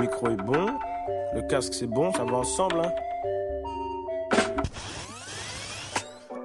[0.00, 0.78] micro est bon,
[1.34, 2.80] le casque c'est bon, ça va ensemble.
[2.80, 2.92] Hein.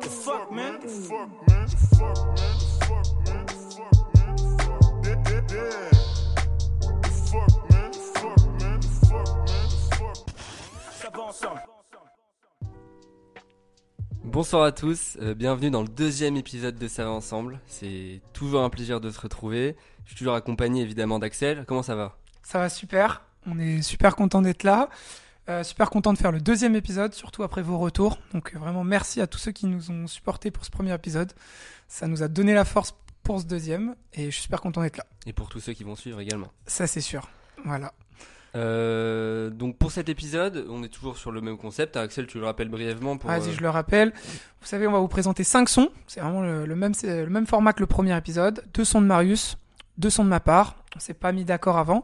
[0.01, 0.79] The fuck, man?
[0.81, 1.65] The fuck, man?
[1.65, 2.57] The fuck, man?
[2.57, 3.46] The fuck, man?
[3.46, 4.36] The fuck, man?
[4.36, 5.89] The fuck, yeah, yeah, yeah.
[7.02, 7.91] The fuck, man?
[7.91, 8.79] The fuck, man?
[8.81, 9.73] The fuck, man?
[9.75, 10.17] The fuck.
[10.91, 11.61] Ça va ensemble.
[14.25, 17.61] Bonsoir à tous, euh, bienvenue dans le deuxième épisode de Ça va ensemble.
[17.67, 19.77] C'est toujours un plaisir de se retrouver.
[20.03, 21.63] Je suis toujours accompagné évidemment d'Axel.
[21.65, 22.18] Comment ça va?
[22.43, 23.25] Ça va super.
[23.47, 24.89] On est super content d'être là.
[25.47, 28.18] Euh, super content de faire le deuxième épisode, surtout après vos retours.
[28.33, 31.33] Donc euh, vraiment merci à tous ceux qui nous ont supportés pour ce premier épisode.
[31.87, 34.97] Ça nous a donné la force pour ce deuxième et je suis super content d'être
[34.97, 35.05] là.
[35.27, 36.47] Et pour tous ceux qui vont suivre également.
[36.66, 37.30] Ça c'est sûr.
[37.63, 37.94] Voilà.
[38.55, 41.97] Euh, donc pour cet épisode, on est toujours sur le même concept.
[41.97, 43.30] Axel, tu le rappelles brièvement pour.
[43.30, 44.13] Vas-y, euh, je le rappelle.
[44.61, 45.89] Vous savez, on va vous présenter cinq sons.
[46.07, 48.63] C'est vraiment le, le même, c'est le même format que le premier épisode.
[48.73, 49.57] Deux sons de Marius,
[49.97, 50.77] deux sons de ma part.
[50.95, 52.03] On s'est pas mis d'accord avant.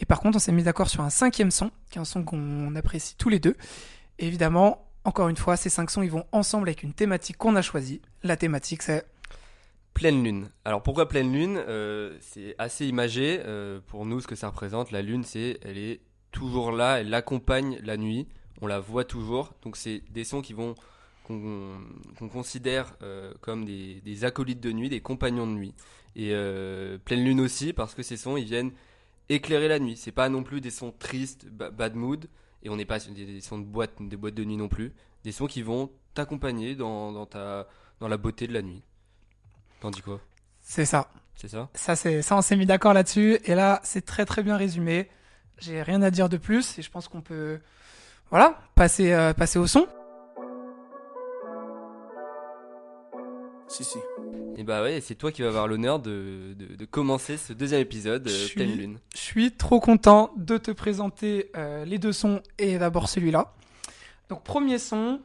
[0.00, 2.24] Et par contre, on s'est mis d'accord sur un cinquième son, qui est un son
[2.24, 3.56] qu'on apprécie tous les deux.
[4.18, 7.62] Évidemment, encore une fois, ces cinq sons, ils vont ensemble avec une thématique qu'on a
[7.62, 8.02] choisie.
[8.22, 9.06] La thématique, c'est
[9.94, 10.48] Pleine lune.
[10.64, 11.62] Alors pourquoi pleine lune?
[11.68, 14.90] Euh, C'est assez imagé euh, pour nous ce que ça représente.
[14.90, 18.26] La lune, c'est, elle est toujours là, elle accompagne la nuit.
[18.62, 19.52] On la voit toujours.
[19.62, 20.74] Donc c'est des sons qui vont
[21.24, 25.74] qu'on considère euh, comme des acolytes de nuit, des compagnons de nuit.
[26.16, 28.72] Et euh, pleine lune aussi parce que ces sons, ils viennent
[29.28, 29.96] éclairer la nuit.
[29.96, 32.28] C'est pas non plus des sons tristes, ba- bad mood.
[32.62, 34.92] Et on n'est pas sur des, sons de boîte, de nuit non plus.
[35.24, 37.66] Des sons qui vont t'accompagner dans, dans ta
[38.00, 38.82] dans la beauté de la nuit.
[39.80, 40.20] T'en dis quoi?
[40.60, 41.08] C'est ça.
[41.36, 41.68] C'est ça?
[41.74, 43.38] Ça, c'est ça, on s'est mis d'accord là-dessus.
[43.44, 45.08] Et là, c'est très très bien résumé.
[45.58, 46.78] J'ai rien à dire de plus.
[46.78, 47.60] Et je pense qu'on peut,
[48.30, 49.86] voilà, passer, euh, passer au son.
[53.72, 53.98] Si, si.
[54.58, 57.80] Et bah ouais, c'est toi qui vas avoir l'honneur de, de, de commencer ce deuxième
[57.80, 58.98] épisode, euh, Pleine Lune.
[59.14, 63.54] Je suis trop content de te présenter euh, les deux sons et d'abord celui-là.
[64.28, 65.20] Donc premier son,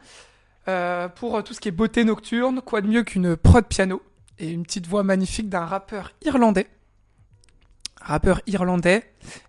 [0.69, 4.01] euh, pour tout ce qui est beauté nocturne, quoi de mieux qu'une prod piano
[4.39, 6.67] et une petite voix magnifique d'un rappeur irlandais.
[8.07, 9.03] Rappeur irlandais.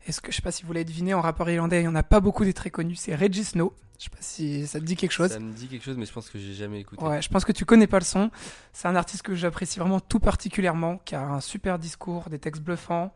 [0.08, 1.94] Est-ce que je sais pas si vous l'avez deviné, en rappeur irlandais, il y en
[1.94, 3.72] a pas beaucoup des très connus, c'est Reggie Snow.
[4.00, 5.30] Je sais pas si ça te dit quelque chose.
[5.30, 7.04] Ça me dit quelque chose, mais je pense que j'ai jamais écouté.
[7.04, 8.32] Ouais, je pense que tu connais pas le son.
[8.72, 12.60] C'est un artiste que j'apprécie vraiment tout particulièrement, qui a un super discours, des textes
[12.60, 13.14] bluffants.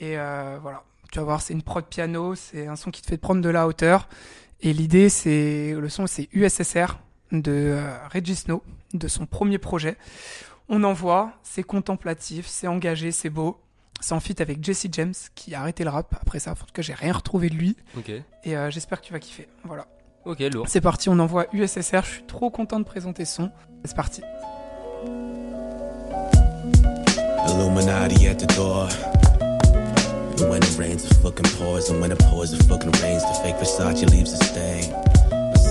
[0.00, 0.82] Et euh, voilà,
[1.12, 3.48] tu vas voir, c'est une prod piano, c'est un son qui te fait prendre de
[3.50, 4.08] la hauteur.
[4.62, 6.98] Et l'idée, c'est le son, c'est USSR
[7.30, 8.64] de euh, Reggie Snow,
[8.94, 9.96] de son premier projet.
[10.68, 13.60] On en voit, c'est contemplatif, c'est engagé, c'est beau.
[14.02, 16.50] C'est en feat avec Jesse James, qui a arrêté le rap après ça.
[16.50, 17.76] En tout cas, j'ai rien retrouvé de lui.
[17.96, 19.48] Ok, Et euh, j'espère que tu vas kiffer.
[19.62, 19.86] Voilà.
[20.24, 20.66] ok, lourd.
[20.68, 22.02] C'est parti, on envoie USSR.
[22.04, 23.50] Je suis trop content de présenter ce son.
[23.84, 24.20] C'est parti.
[27.48, 28.88] Illuminati at the door.
[30.40, 31.88] And when it rains, it fucking pours.
[31.90, 33.22] And when it pours, it fucking rains.
[33.22, 34.92] The fake Versace leaves a stain.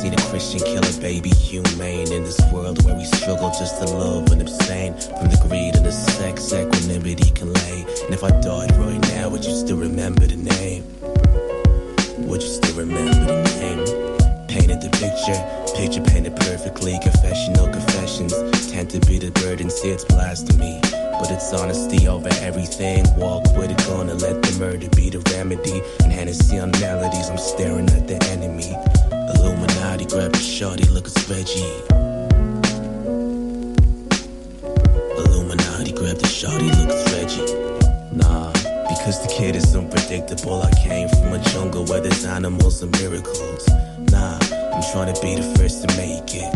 [0.01, 3.85] Seen a Christian kill a baby humane in this world where we struggle just to
[3.93, 7.85] love and abstain from the greed and the sex equanimity can lay.
[8.05, 10.81] And if I died right now, would you still remember the name?
[12.27, 14.47] Would you still remember the name?
[14.47, 15.37] Painted the picture,
[15.77, 16.97] picture painted perfectly.
[16.97, 18.33] Confessional confessions
[18.71, 20.81] tend to be the burden, see it's blasphemy.
[20.81, 23.05] But it's honesty over everything.
[23.17, 25.83] Walk with a gun and let the murder be the remedy.
[26.01, 28.73] And Hennessy on melodies, I'm staring at the enemy.
[29.81, 31.81] Illuminati, grab the shorty, look it's.
[35.17, 37.51] Illuminati, grab the shorty, look it's Reggie.
[38.15, 38.51] Nah,
[38.87, 40.61] because the kid is unpredictable.
[40.61, 43.67] I came from a jungle where there's animals and miracles.
[44.11, 44.37] Nah,
[44.71, 46.53] I'm trying to be the first to make it.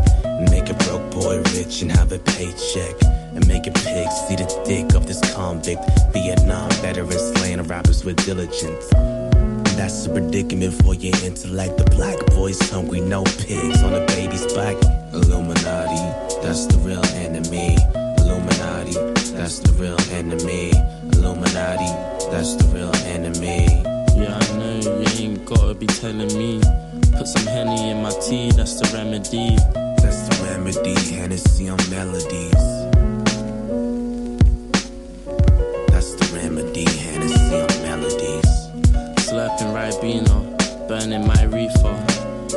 [0.52, 2.94] Make a broke boy rich and have a paycheck.
[3.34, 5.82] And make a pig see the dick of this convict.
[6.14, 8.86] Vietnam veteran slaying rappers with diligence.
[9.76, 11.78] That's a predicament for your intellect.
[11.78, 14.76] The black boy's hungry, no pigs on a baby's back.
[15.14, 16.00] Illuminati,
[16.42, 17.76] that's the real enemy.
[18.20, 18.94] Illuminati,
[19.36, 20.72] that's the real enemy.
[21.12, 21.92] Illuminati,
[22.32, 23.68] that's the real enemy.
[24.16, 26.62] Yeah, I know you ain't gotta be telling me.
[27.12, 29.58] Put some henny in my tea, that's the remedy.
[30.02, 32.85] That's the remedy, Hennessy on melodies.
[39.86, 41.96] Ribena, burning my reefer.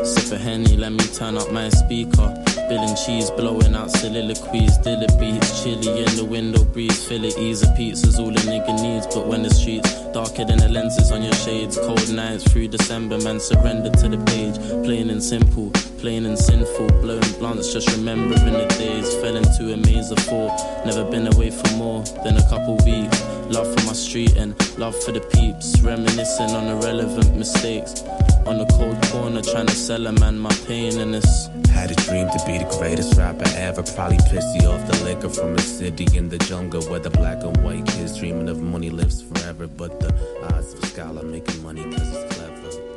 [0.03, 2.33] Sip a henny, let me turn up my speaker.
[2.71, 4.79] Bill and cheese blowing out soliloquies.
[4.79, 7.07] Dilla beats, chilly in the window breeze.
[7.07, 9.07] Fill it, ease a pizza's all a nigga needs.
[9.15, 13.19] But when the streets darker than the lenses on your shades, cold nights through December,
[13.19, 14.57] man, surrender to the page.
[14.85, 16.87] Plain and simple, plain and sinful.
[17.03, 19.15] Blowing blunts, just remembering the days.
[19.17, 20.49] Fell into a maze of four.
[20.85, 23.23] Never been away for more than a couple weeks.
[23.51, 25.81] Love for my street and love for the peeps.
[25.81, 28.03] Reminiscing on irrelevant mistakes.
[28.47, 31.49] On the cold corner, trying to sell a man my pain and it's.
[31.69, 33.85] Had a dream to be the greatest rapper ever.
[33.85, 37.45] Probably pissed you off the liquor from a city in the jungle where the black
[37.45, 39.69] and white kids dreaming of money lives forever.
[39.69, 40.13] But the
[40.53, 42.88] odds of a scholar making money cause it's clever.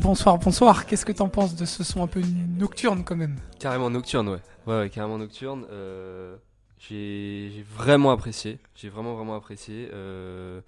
[0.00, 0.86] Bonsoir, bonsoir.
[0.86, 2.20] Qu'est-ce que t'en penses de ce son un peu
[2.58, 4.40] nocturne quand même Carrément nocturne, ouais.
[4.66, 5.66] Ouais, ouais, carrément nocturne.
[5.70, 6.36] Euh,
[6.78, 8.58] j'ai vraiment apprécié.
[8.74, 9.90] J'ai vraiment, vraiment apprécié.
[9.92, 10.60] Euh,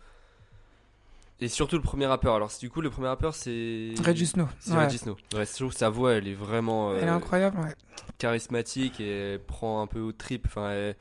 [1.40, 2.34] et surtout le premier rappeur.
[2.34, 3.94] Alors, du coup, le premier rappeur, c'est.
[4.04, 4.48] Reggie Snow.
[4.60, 4.84] C'est Ouais.
[4.84, 5.16] Reggie Snow.
[5.34, 7.74] Ouais, je trouve sa voix, elle est vraiment Elle est euh, incroyable, ouais.
[8.18, 10.44] charismatique et elle prend un peu au trip.
[10.46, 10.96] Enfin, elle-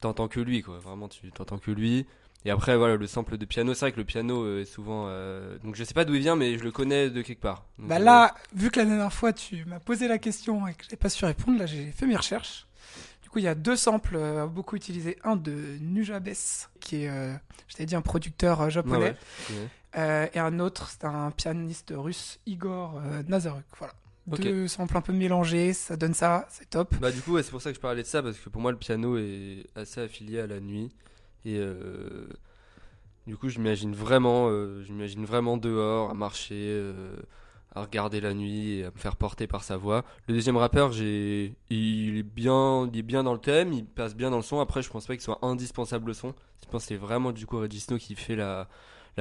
[0.00, 0.78] t'entends que lui, quoi.
[0.78, 2.06] Vraiment, tu t'entends que lui.
[2.46, 3.74] Et après, voilà, le sample de piano.
[3.74, 5.06] C'est vrai que le piano euh, est souvent.
[5.08, 7.66] euh, Donc, je sais pas d'où il vient, mais je le connais de quelque part.
[7.78, 10.74] Donc, Bah euh, là, vu que la dernière fois tu m'as posé la question et
[10.74, 12.66] que j'ai pas su répondre, là j'ai fait mes recherches.
[13.22, 15.18] Du coup, il y a deux samples beaucoup utilisés.
[15.24, 16.28] Un de Nujabes,
[16.80, 17.34] qui est, euh,
[17.66, 19.14] je t'ai dit, un producteur japonais.
[19.50, 20.30] ouais.
[20.34, 23.64] Et un autre, c'est un pianiste russe, Igor Nazaruk.
[23.78, 23.92] Voilà.
[24.30, 24.40] Ok.
[24.40, 26.94] Deux samples un peu mélangés, ça donne ça, c'est top.
[27.00, 28.60] Bah du coup ouais, c'est pour ça que je parlais de ça parce que pour
[28.60, 30.90] moi le piano est assez affilié à la nuit
[31.46, 32.26] et euh,
[33.26, 34.82] du coup je m'imagine vraiment euh,
[35.18, 37.16] vraiment dehors à marcher euh,
[37.74, 40.04] à regarder la nuit et à me faire porter par sa voix.
[40.26, 44.30] Le deuxième rappeur il est bien il est bien dans le thème, il passe bien
[44.30, 44.60] dans le son.
[44.60, 46.34] Après je pense pas qu'il soit indispensable le son.
[46.64, 48.66] Je pense que c'est vraiment du coup Reggie Snow qui fait la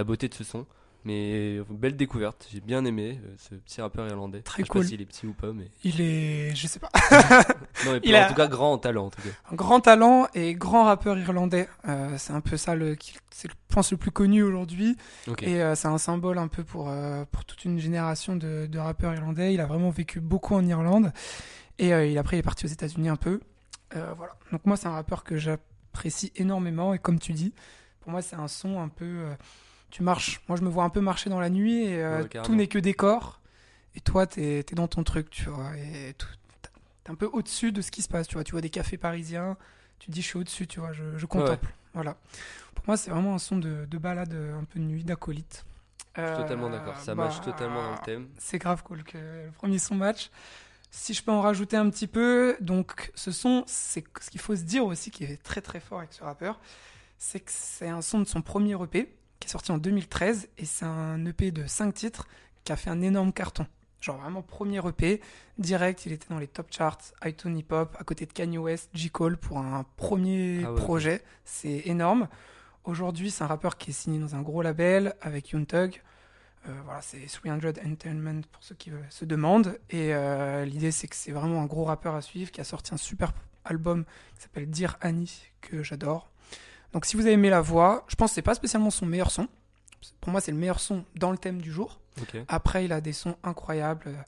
[0.03, 0.65] beauté de ce son.
[1.05, 4.41] Mais belle découverte, j'ai bien aimé euh, ce petit rappeur irlandais.
[4.41, 4.81] Très je sais cool.
[4.81, 6.89] pas s'il est petit ou pas, mais Il est, je sais pas,
[7.85, 9.29] non, mais Il en a- tout cas grand en talent en tout cas.
[9.51, 11.69] un grand talent et grand rappeur irlandais.
[11.87, 12.97] Euh, c'est un peu ça, le,
[13.29, 14.97] c'est le pense le plus connu aujourd'hui.
[15.27, 15.43] Ok.
[15.43, 16.91] Et euh, c'est un symbole un peu pour,
[17.31, 19.53] pour toute une génération de, de rappeurs irlandais.
[19.53, 21.13] Il a vraiment vécu beaucoup en Irlande.
[21.77, 23.41] Et il, après, il est parti aux États-Unis un peu.
[23.93, 24.35] Voilà.
[24.51, 26.93] Donc, moi, c'est un rappeur que j'apprécie énormément.
[26.95, 27.53] Et comme tu dis,
[28.01, 29.25] pour moi, c'est un son un peu.
[29.95, 30.41] Euh, tu marches.
[30.47, 32.67] Moi, je me vois un peu marcher dans la nuit et euh, Ouais, tout n'est
[32.67, 33.41] que décor.
[33.95, 35.75] Et toi, t'es es dans ton truc, tu vois.
[35.77, 36.13] Et
[37.03, 38.43] t'es un peu au-dessus de ce qui se passe, tu vois.
[38.43, 39.57] Tu vois des cafés parisiens.
[39.99, 40.91] Tu dis, je suis au-dessus, tu vois.
[40.91, 41.73] Je, je contemple.
[41.93, 42.17] Voilà.
[42.73, 45.65] Pour moi, c'est vraiment un son de, de balade, euh, un peu de nuit, d'acolyte.
[46.17, 48.27] Je suis Euh, totalement d'accord, ça bah, match totalement dans le thème.
[48.37, 50.29] C'est grave cool que le premier son match.
[50.91, 54.55] Si je peux en rajouter un petit peu, donc ce son, c'est ce qu'il faut
[54.55, 56.59] se dire aussi qui est très très fort avec ce rappeur,
[57.17, 60.65] c'est que c'est un son de son premier EP qui est sorti en 2013 et
[60.65, 62.27] c'est un EP de 5 titres
[62.63, 63.65] qui a fait un énorme carton.
[64.01, 65.19] Genre vraiment premier EP,
[65.57, 68.89] direct, il était dans les top charts, iTunes Hip Hop, à côté de Kanye West,
[68.93, 69.09] J.
[69.09, 72.27] Cole pour un premier Ah ouais, projet, c'est énorme.
[72.83, 76.01] Aujourd'hui, c'est un rappeur qui est signé dans un gros label avec Young Thug.
[76.67, 79.79] Euh, voilà, c'est 300 Entertainment pour ceux qui se demandent.
[79.89, 82.93] Et euh, l'idée, c'est que c'est vraiment un gros rappeur à suivre qui a sorti
[82.93, 83.33] un super
[83.63, 84.05] album
[84.35, 86.29] qui s'appelle Dear Annie, que j'adore.
[86.95, 89.29] Donc, si vous avez aimé la voix, je pense que c'est pas spécialement son meilleur
[89.29, 89.49] son.
[90.21, 91.99] Pour moi, c'est le meilleur son dans le thème du jour.
[92.47, 94.07] Après, il a des sons incroyables.
[94.07, 94.23] euh,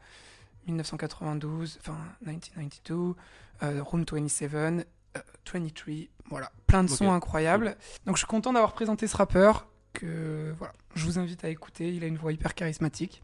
[0.67, 3.15] 1992, enfin 1992,
[3.63, 5.21] euh, Room 27, euh,
[5.53, 5.93] 23,
[6.29, 7.77] voilà, plein de sons incroyables.
[8.05, 11.93] Donc je suis content d'avoir présenté ce rappeur que voilà, je vous invite à écouter,
[11.93, 13.23] il a une voix hyper charismatique.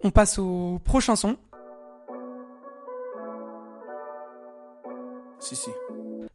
[0.00, 1.36] On passe au prochain son.
[5.38, 5.70] Si, si.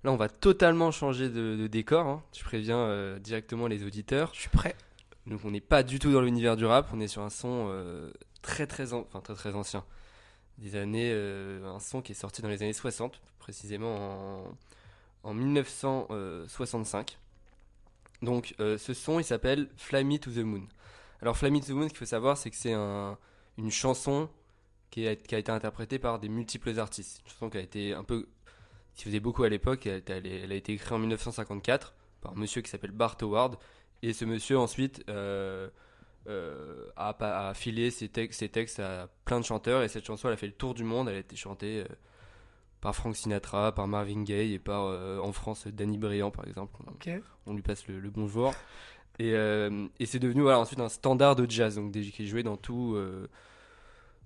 [0.03, 2.05] Là, on va totalement changer de, de décor.
[2.07, 2.23] hein.
[2.37, 4.31] Je préviens euh, directement les auditeurs.
[4.33, 4.75] Je suis prêt.
[5.25, 6.89] Donc, on n'est pas du tout dans l'univers du rap.
[6.93, 8.11] On est sur un son euh,
[8.41, 9.83] très, très, an- enfin, très, très ancien.
[10.59, 14.57] Des années, euh, un son qui est sorti dans les années 60, précisément en,
[15.29, 17.17] en 1965.
[18.21, 20.63] Donc, ce son, il s'appelle Fly Me to the Moon.
[21.21, 23.17] Alors, Fly Me to the Moon, ce qu'il faut savoir, c'est que c'est un-
[23.57, 24.29] une chanson
[24.89, 27.21] qui a, qui a été interprétée par des multiples artistes.
[27.25, 28.27] Une chanson qui a été un peu
[28.97, 29.85] qui faisait beaucoup à l'époque.
[29.85, 33.55] Elle, a été écrite en 1954 par un monsieur qui s'appelle Bart Howard.
[34.01, 35.69] Et ce monsieur, ensuite, euh,
[36.27, 39.83] euh, a, filé ses, tex- ses textes à plein de chanteurs.
[39.83, 41.09] Et cette chanson, elle a fait le tour du monde.
[41.09, 41.93] Elle a été chantée euh,
[42.81, 44.83] par Frank Sinatra, par Marvin Gaye et par,
[45.23, 46.73] en France, Danny Briand, par exemple.
[47.45, 48.53] On lui passe le, le bonjour.
[49.19, 52.55] Et, et c'est devenu voilà, ensuite un standard de jazz, donc qui est joué dans
[52.55, 52.95] tout,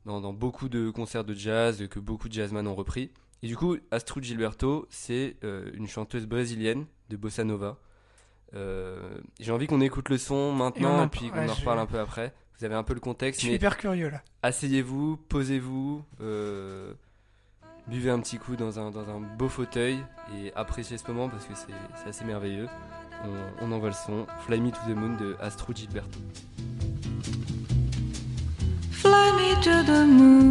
[0.05, 3.09] dans, dans beaucoup de concerts de jazz que beaucoup de jazzman ont repris.
[3.43, 7.77] Et du coup, Astrud Gilberto, c'est euh, une chanteuse brésilienne de bossa nova.
[8.53, 11.49] Euh, J'ai envie qu'on écoute le son Et on maintenant en et puis qu'on ouais,
[11.49, 12.33] en je- reparle un peu après.
[12.59, 14.21] Vous avez un peu le Je contexte, suis mais hyper curieux là.
[14.43, 16.93] asseyez-vous, posez-vous, euh,
[17.87, 19.97] buvez un petit coup dans un, dans un beau fauteuil
[20.35, 22.67] et appréciez ce moment parce que c'est c'est assez merveilleux.
[23.23, 26.19] On, on envoie le son Fly Me to the Moon de Astro Gilberto.
[28.91, 30.50] Fly me to the moon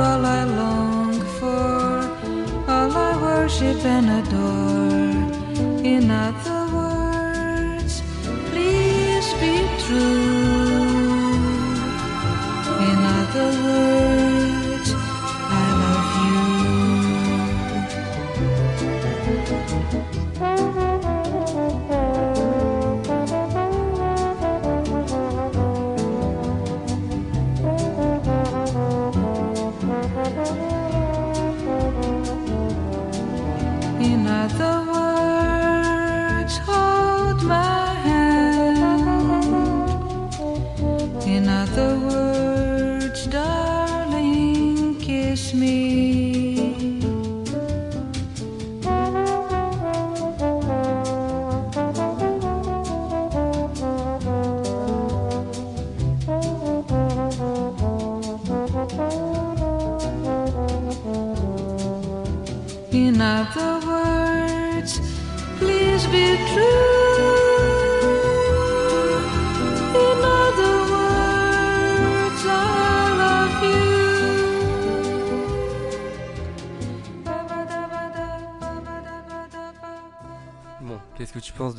[0.00, 5.84] All I long for, all I worship and adore.
[5.84, 6.08] In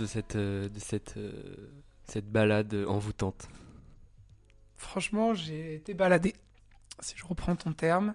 [0.10, 1.72] cette, euh, de cette, euh,
[2.04, 3.48] cette balade envoûtante
[4.78, 6.34] Franchement, j'ai été baladé,
[7.00, 8.13] si je reprends ton terme.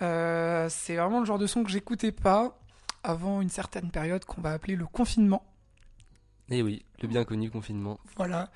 [0.00, 2.58] Euh, c'est vraiment le genre de son que j'écoutais pas
[3.02, 5.44] avant une certaine période qu'on va appeler le confinement.
[6.50, 7.98] Eh oui, le bien connu confinement.
[8.16, 8.50] Voilà.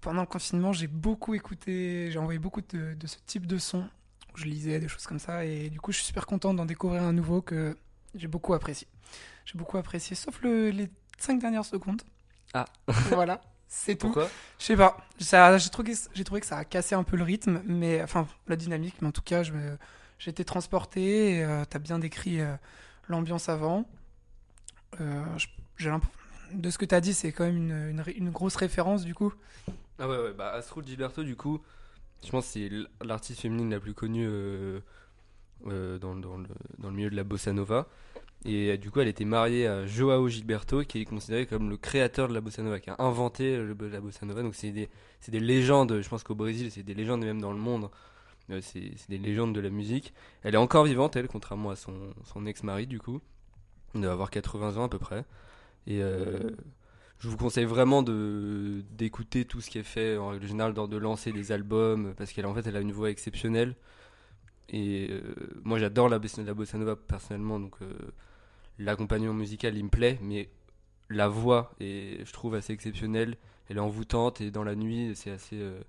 [0.00, 3.88] Pendant le confinement, j'ai beaucoup écouté, j'ai envoyé beaucoup de, de ce type de son.
[4.36, 7.02] Je lisais des choses comme ça et du coup, je suis super content d'en découvrir
[7.02, 7.76] un nouveau que
[8.14, 8.86] j'ai beaucoup apprécié.
[9.46, 10.88] J'ai beaucoup apprécié, sauf le- les
[11.18, 12.02] cinq dernières secondes.
[12.54, 12.64] Ah.
[13.10, 14.06] voilà, c'est tout.
[14.06, 14.30] Pourquoi?
[14.58, 14.96] Je sais pas.
[15.58, 18.56] J'ai trouvé, j'ai trouvé que ça a cassé un peu le rythme, mais enfin la
[18.56, 18.94] dynamique.
[19.02, 21.36] Mais en tout cas, j'ai été transporté.
[21.38, 22.54] Et, euh, T'as bien décrit euh,
[23.08, 23.84] l'ambiance avant.
[25.00, 25.22] Euh,
[26.52, 29.32] de ce que t'as dit, c'est quand même une, une grosse référence du coup.
[29.98, 31.60] Ah ouais, ouais, bah Astrud Gilberto, du coup,
[32.24, 34.80] je pense que c'est l- l'artiste féminine la plus connue euh,
[35.66, 36.46] euh, dans, dans le,
[36.78, 37.86] dans le milieu de la bossa nova.
[38.44, 41.76] Et euh, du coup, elle était mariée à Joao Gilberto, qui est considéré comme le
[41.76, 44.42] créateur de la bossa nova, qui a inventé la bossa nova.
[44.42, 44.88] Donc, c'est des,
[45.28, 47.90] des légendes, je pense qu'au Brésil, c'est des légendes, et même dans le monde,
[48.50, 50.12] euh, c'est des légendes de la musique.
[50.42, 53.20] Elle est encore vivante, elle, contrairement à son, son ex-mari, du coup.
[53.94, 55.24] Elle doit avoir 80 ans à peu près.
[55.86, 56.50] Et euh,
[57.18, 61.32] je vous conseille vraiment d'écouter tout ce qui est fait en règle générale, de, lancer
[61.32, 63.76] des albums, parce qu'elle en fait elle a une voix exceptionnelle.
[64.70, 65.10] Et
[65.64, 67.76] moi j'adore la, bossa- la bossa nova personnellement, donc
[68.78, 70.48] l'accompagnement musical il me plaît, mais
[71.10, 73.36] la voix est je trouve assez exceptionnelle.
[73.68, 75.80] Elle est envoûtante et dans la nuit c'est assez euh,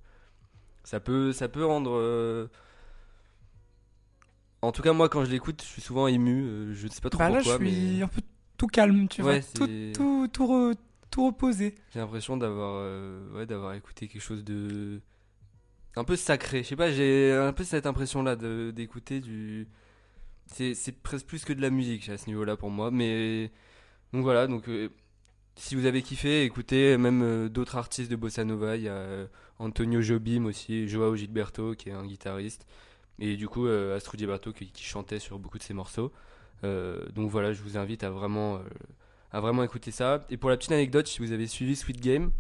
[0.84, 2.48] ça peut ça peut rendre euh,
[4.62, 7.02] en tout cas moi quand je l'écoute je suis souvent ému euh, je ne sais
[7.02, 8.22] pas trop Bah là, pourquoi je suis mais un peu
[8.58, 10.76] tout calme, tu Ouais, vois, tout, tout, tout, re-
[11.12, 11.76] tout reposé.
[11.94, 15.02] J'ai l'impression d'avoir euh, ouais, d'avoir écouté quelque chose de
[15.98, 16.64] un peu sacré.
[16.64, 19.68] Je sais pas, j'ai un peu cette impression là de d'écouter du
[20.48, 23.52] c'est presque plus que de la musique à ce niveau-là pour moi mais
[24.16, 24.88] donc voilà, donc euh,
[25.58, 28.94] si vous avez kiffé, écoutez même euh, d'autres artistes de bossa nova, il y a
[28.94, 29.28] euh,
[29.60, 32.66] Antonio Jobim aussi, Joao Gilberto qui est un guitariste
[33.20, 36.14] et du coup Astrid Gilberto qui, chantait sur beaucoup de ses morceaux.
[36.64, 38.60] Donc voilà, je vous invite à vraiment
[39.32, 40.26] à vraiment écouter ça.
[40.30, 42.32] Et pour la petite anecdote, si vous avez suivi Sweet Game,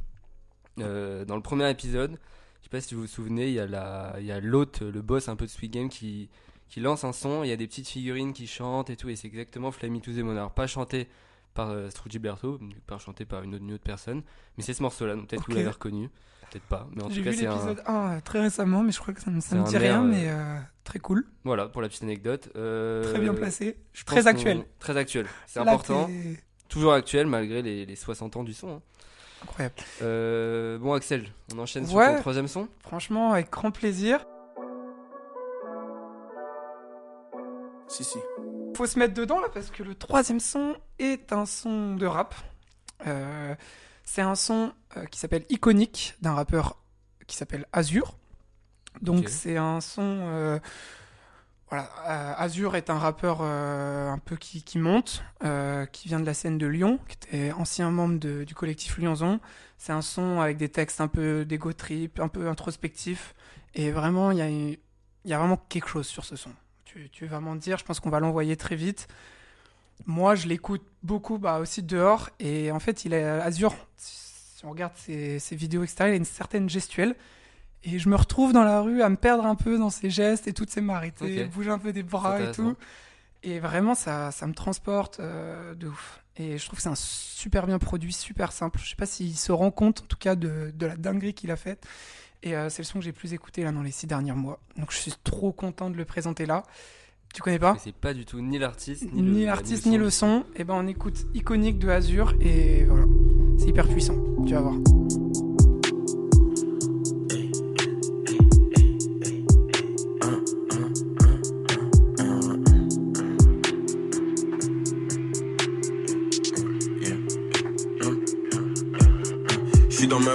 [0.78, 2.20] dans le premier épisode,
[2.60, 5.46] je sais pas si vous vous souvenez, il y a l'hôte, le boss un peu
[5.46, 6.30] de Sweet Game qui,
[6.70, 7.44] qui lance un son.
[7.44, 10.12] Il y a des petites figurines qui chantent et tout, et c'est exactement Flammy to
[10.12, 11.08] the Monarch, pas chanté
[11.54, 14.24] par euh, Gilberto, pas chanté par une autre, une autre personne,
[14.58, 15.16] mais c'est ce morceau-là.
[15.16, 15.52] Donc peut-être que Ok.
[15.52, 16.10] vous l'avez reconnu,
[16.52, 17.76] peut-être pas, mais en tout cas c'est un.
[18.18, 20.58] 1 très récemment, mais je crois que ça, c'est me dit rien, euh, mais euh,
[20.84, 22.50] très cool, Voilà pour la petite anecdote.
[22.58, 24.66] Euh, très bien placé, je très actuel.
[24.80, 26.10] Très actuel, c'est important.
[26.68, 28.70] Toujours actuel malgré les, les 60 ans du son.
[28.78, 28.82] hein.
[29.44, 29.76] Incroyable.
[30.02, 34.26] Euh, bon Axel, on enchaîne sur ton troisième son Franchement, avec grand plaisir.
[37.88, 38.18] Si, si.
[38.75, 42.36] Faut se mettre dedans là parce que le troisième son est un son de rap.
[43.08, 43.56] Euh,
[44.04, 46.77] c'est un son euh, qui s'appelle Iconique d'un rappeur
[47.27, 48.18] qui s'appelle Azur.
[49.01, 50.01] Donc c'est un son.
[50.04, 50.60] euh,
[51.70, 55.24] Voilà, euh, Azur est un rappeur un peu qui, qui monte,
[55.92, 59.39] qui vient de la scène de Lyon, qui était ancien membre de- du collectif Lyonzon.
[59.77, 63.34] C'est un son avec des textes un peu d'ego trip, un peu introspectif.
[63.74, 64.77] Et vraiment, il y, a une-
[65.25, 66.51] il y a vraiment quelque chose sur ce son.
[66.96, 69.08] Tu, tu vas m'en dire, je pense qu'on va l'envoyer très vite.
[70.06, 72.30] Moi, je l'écoute beaucoup bah, aussi dehors.
[72.40, 76.16] Et en fait, il est Azur, si on regarde ses, ses vidéos, etc., il a
[76.16, 77.16] une certaine gestuelle.
[77.84, 80.48] Et je me retrouve dans la rue à me perdre un peu dans ses gestes
[80.48, 81.50] et toutes ses m'arrêter, Ok.
[81.52, 82.75] bouger un peu des bras et tout.
[83.44, 86.24] Et vraiment, ça, ça me transporte euh, de ouf.
[86.38, 88.80] Et je trouve que c'est un super bien produit, super simple.
[88.84, 91.52] Je sais pas s'il se rend compte, en tout cas, de, de la dinguerie qu'il
[91.52, 91.86] a faite.
[92.46, 94.60] Et euh, c'est le son que j'ai plus écouté là dans les six derniers mois.
[94.78, 96.64] Donc je suis trop content de le présenter là.
[97.34, 100.10] Tu connais pas c'est pas du tout ni l'artiste, ni, Ni le- l'artiste, ni le
[100.10, 100.46] son.
[100.56, 103.06] Et ben on écoute Iconique de Azur et voilà.
[103.58, 104.16] C'est hyper puissant.
[104.46, 104.75] Tu vas voir.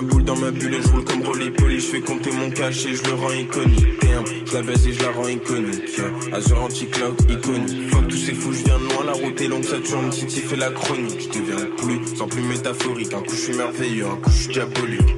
[0.02, 1.80] Boule, dans ma bulle et je roule comme Rolly Polly.
[1.80, 3.86] Je fais compter mon cash et je le rends iconique.
[4.00, 5.98] Damn, je la baise et je la rends iconique.
[5.98, 6.36] Yeah.
[6.36, 7.90] Azure anti-cloud iconique.
[7.90, 9.04] Fuck tous ces fous, je viens de loin.
[9.06, 10.10] La route est longue, ça tourne.
[10.10, 11.30] Titi fait la chronique.
[11.32, 13.12] Je deviens plus, sans plus métaphorique.
[13.14, 15.16] Un coup je suis merveilleux, un coup je suis diabolique.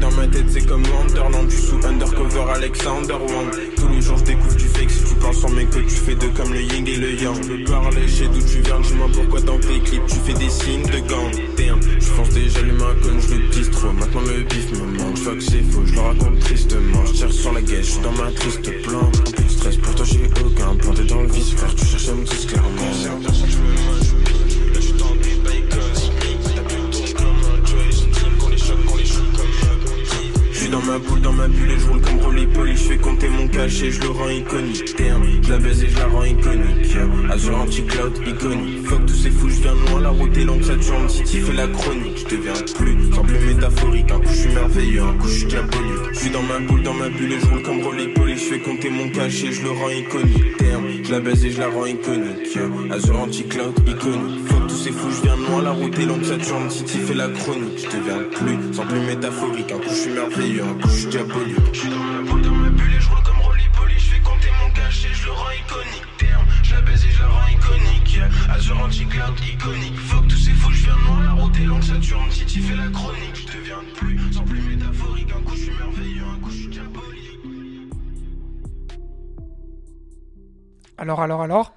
[0.00, 1.48] Dans ma tête, c'est comme Wonderland.
[1.48, 3.50] Je suis sous undercover Alexander Wang.
[3.76, 4.90] Tous les jours je découvre du fake.
[4.90, 7.36] Si tu parles sans mes codes, tu fais deux comme le yin et le yang.
[7.42, 8.80] Je veux parler, chez d'où tu viens.
[8.80, 11.30] Dis-moi pourquoi dans tes clips tu fais des signes de gang.
[12.14, 13.90] Je fonce déjà les mains comme je le distro.
[13.90, 15.18] Maintenant le bif me manque.
[15.18, 17.06] Fuck c'est faux, je le raconte tristement.
[17.06, 19.10] Je tire sur la je suis dans ma triste plan.
[19.24, 20.94] Peu de stress, pour toi j'ai aucun plan.
[20.94, 22.68] T'es dans le vice, frère, tu cherches à me clairement.
[22.92, 23.02] Je
[23.50, 23.66] jolie.
[24.74, 25.40] Là je suis dans plus
[30.52, 32.13] Je ma boule, dans ma bulle et je roule comme.
[32.74, 34.96] Je fais compter mon cash et je le rends iconique.
[34.98, 36.96] Damn, je la baise et je la rends iconique.
[37.30, 38.86] Azure anti-cloud iconique.
[38.86, 40.00] Fuck tous ces fous, je viens loin.
[40.00, 41.06] La route est longue, ça tourne.
[41.06, 42.18] Titi fait la chronique.
[42.18, 44.10] Je deviens plus, sans plus métaphorique.
[44.10, 46.12] Un coup je suis merveilleux, un coup je suis diabolique.
[46.12, 48.34] Je suis dans ma boule, dans ma bulle et je roule comme Rolly Polly.
[48.36, 50.58] Je fais compter mon cash et je le rends iconique.
[50.58, 52.58] Damn, je la baise et je la rends iconique.
[52.90, 54.48] Azure anti-cloud iconique.
[54.48, 55.62] Fuck tous ces fous, je viens loin.
[55.62, 56.68] La route est longue, ça tourne.
[56.68, 57.78] Titi fait la chronique.
[57.78, 59.72] Je deviens plus, sans plus métaphorique.
[59.72, 61.84] Un coup je suis merveilleux, un coup je suis diabolique.
[67.24, 68.14] Je la baise et je la rends iconique.
[68.14, 68.28] Yeah.
[68.54, 69.96] Azure anti-cloud iconique.
[69.98, 71.22] Fuck tous ces fous, je viens de loin.
[71.24, 72.28] La route est longue, ça tourne.
[72.30, 73.34] Titi fait la chronique.
[73.34, 75.30] Je deviens plus, sans plus métaphorique.
[75.32, 77.38] Un coup je suis merveilleux, un coup je suis diabolique.
[80.96, 81.74] Alors, alors, alors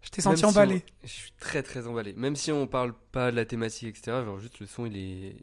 [0.00, 0.82] Je t'ai senti si emballé.
[1.02, 2.12] on- Je suis très très emballé.
[2.14, 4.22] Même si on parle pas de la thématique, etc.
[4.24, 5.36] Genre juste le son, il est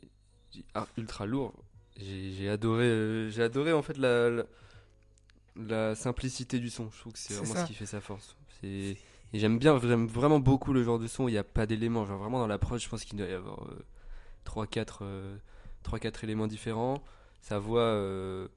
[0.73, 1.53] ah, ultra lourd.
[1.97, 4.43] J'ai adoré, euh, j'ai adoré en fait la, la,
[5.55, 6.89] la simplicité du son.
[6.91, 7.61] Je trouve que c'est C'est vraiment ça.
[7.63, 8.35] ce qui fait sa force.
[8.63, 8.97] Et
[9.33, 11.25] j'aime bien, j'aime vraiment beaucoup le genre de son.
[11.25, 12.05] où Il n'y a pas d'éléments.
[12.05, 13.59] Genre vraiment dans l'approche, je pense qu'il doit y avoir
[14.45, 17.01] 3-4 éléments différents.
[17.41, 18.47] Sa voix, euh,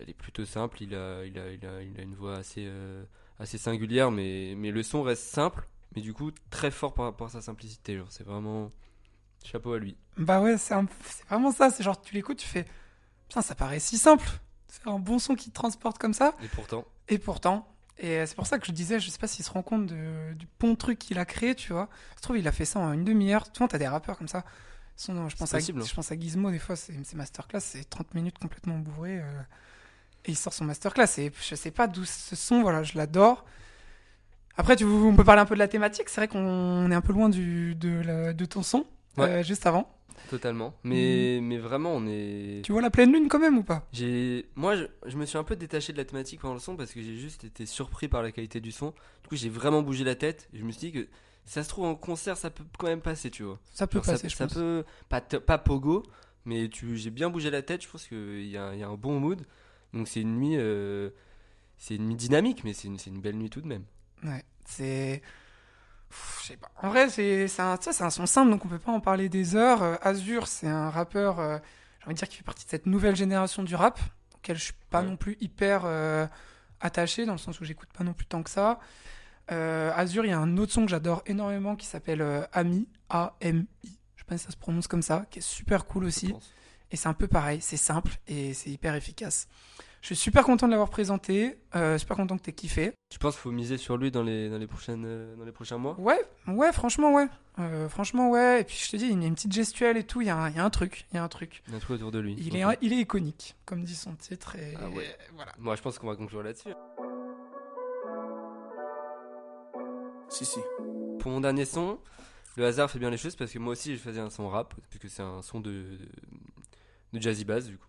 [0.00, 0.82] elle est plutôt simple.
[0.82, 3.04] Il a, il a, il a, il a une voix assez, euh,
[3.38, 7.26] assez singulière, mais, mais le son reste simple, mais du coup très fort par rapport
[7.28, 7.96] à sa simplicité.
[7.96, 8.70] Genre, c'est vraiment
[9.44, 9.96] chapeau à lui.
[10.16, 11.70] Bah ouais, c'est un- c'est vraiment ça.
[11.70, 12.64] C'est genre, tu l'écoutes, tu fais
[13.28, 14.28] Putain, ça paraît si simple.
[14.68, 16.34] C'est un bon son qui te transporte comme ça.
[16.42, 17.66] Et pourtant, Et pourtant,
[17.98, 19.86] et euh, c'est pour ça que je disais, je sais pas s'il se rend compte
[19.86, 21.88] de- du bon truc qu'il a créé, tu vois.
[22.16, 23.46] Je trouve il a fait ça en une demi-heure.
[23.52, 24.44] Souvent, t'as des rappeurs comme ça.
[24.96, 25.84] Son- je, pense à, possible, hein.
[25.88, 29.18] je pense à Gizmo, des fois, c'est c'est masterclass, c'est 30 minutes complètement bourré.
[29.20, 29.40] euh,
[30.26, 31.18] et il sort son masterclass.
[31.18, 33.44] Et je sais pas d'où ce son, voilà, je l'adore.
[34.56, 36.08] Après, tu, on peut parler un peu de la thématique.
[36.08, 39.28] C'est vrai qu'on est un peu loin du, de, la- de ton son, Ouais.
[39.28, 39.90] euh, juste avant.
[40.28, 40.74] Totalement.
[40.84, 42.62] Mais, mais vraiment, on est.
[42.64, 43.86] Tu vois la pleine lune quand même ou pas?
[43.92, 46.76] J'ai, moi, je, je me suis un peu détaché de la thématique pendant le son
[46.76, 48.90] parce que j'ai juste été surpris par la qualité du son.
[49.22, 50.48] Du coup, j'ai vraiment bougé la tête.
[50.52, 51.08] Et je me suis dit que
[51.44, 53.60] ça se trouve en concert, ça peut quand même passer, tu vois.
[53.72, 54.54] Ça peut passer, ça, je ça pense.
[54.54, 56.02] peut pas, pas pogo,
[56.46, 57.82] mais tu, j'ai bien bougé la tête.
[57.82, 59.42] Je pense qu'il y, a- y a un bon mood.
[59.92, 61.10] Donc c'est une nuit, euh,
[61.76, 63.84] c'est une nuit dynamique, mais c'est une, c'est une belle nuit tout de même.
[64.24, 65.22] Ouais, c'est.
[66.14, 66.70] Pff, Je sais pas.
[66.82, 69.82] En vrai, c'est un, son simple, donc on peut pas en parler des heures.
[69.82, 71.58] Euh, Azur, c'est un rappeur, euh,
[71.98, 73.98] j'ai envie de dire, qui fait partie de cette nouvelle génération du rap,
[74.36, 75.06] auquel je suis pas Ouais.
[75.08, 76.26] non plus hyper euh,
[76.80, 78.78] attaché, dans le sens où j'écoute pas non plus tant que ça.
[79.50, 82.88] Euh, Azur, il y a un autre son que j'adore énormément qui s'appelle euh, Ami,
[83.10, 83.98] A-M-I.
[84.16, 86.32] Je sais pas si ça se prononce comme ça, qui est super cool aussi.
[86.90, 89.48] Et c'est un peu pareil, c'est simple et c'est hyper efficace.
[90.04, 92.92] Je suis super content de l'avoir présenté, euh, super content que t'aies kiffé.
[93.08, 95.50] Tu penses qu'il faut miser sur lui dans les, dans les, prochaines, euh, dans les
[95.50, 95.98] prochains mois?
[95.98, 97.26] Ouais, ouais, franchement, ouais.
[97.58, 98.60] Euh, franchement, ouais.
[98.60, 100.20] Et puis je te dis, il y a une petite gestuelle et tout.
[100.20, 101.06] Il y, a un- il y a un truc.
[101.10, 101.62] Il y a un truc.
[101.66, 102.34] Il y a un truc autour de lui.
[102.38, 104.56] Il, est, il est iconique, comme dit son titre.
[104.56, 105.04] Et, Ah ouais.
[105.06, 105.52] et voilà.
[105.58, 106.74] Moi, je pense qu'on va conclure là-dessus.
[110.28, 110.60] Si, si.
[111.18, 111.98] Pour mon dernier son,
[112.58, 114.74] le hasard fait bien les choses parce que moi aussi je faisais un son rap,
[114.90, 115.98] puisque c'est un son de, de,
[117.14, 117.86] de Jazzy Bass du coup.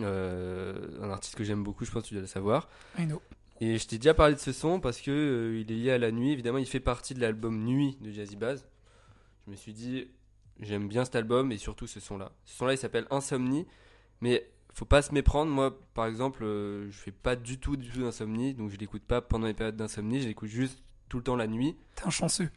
[0.00, 2.68] Euh, un artiste que j'aime beaucoup, je pense que tu dois le savoir.
[2.98, 3.22] I know.
[3.60, 5.98] Et je t'ai déjà parlé de ce son parce que euh, il est lié à
[5.98, 6.32] la nuit.
[6.32, 8.66] Évidemment, il fait partie de l'album Nuit de Jazzy Bass.
[9.46, 10.08] Je me suis dit,
[10.60, 12.32] j'aime bien cet album et surtout ce son-là.
[12.44, 13.66] Ce son-là, il s'appelle Insomnie,
[14.20, 15.50] mais faut pas se méprendre.
[15.50, 19.02] Moi, par exemple, euh, je fais pas du tout, du tout d'insomnie, donc je l'écoute
[19.02, 20.20] pas pendant les périodes d'insomnie.
[20.20, 21.76] Je l'écoute juste tout le temps la nuit.
[21.94, 22.50] T'es un chanceux.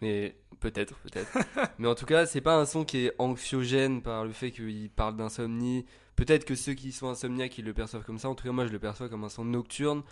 [0.00, 1.36] Mais peut-être, peut-être.
[1.78, 4.88] mais en tout cas, c'est pas un son qui est anxiogène par le fait qu'il
[4.90, 5.84] parle d'insomnie.
[6.16, 8.28] Peut-être que ceux qui sont insomniaques, ils le perçoivent comme ça.
[8.28, 10.02] En tout cas, moi, je le perçois comme un son nocturne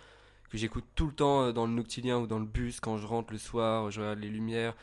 [0.53, 3.07] que j'écoute tout le temps euh, dans le noctilien ou dans le bus quand je
[3.07, 4.75] rentre le soir, je regarde les lumières.